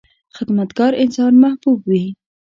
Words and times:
•خدمتګار 0.35 0.91
انسان 1.03 1.33
محبوب 1.43 1.79
وي. 1.89 2.05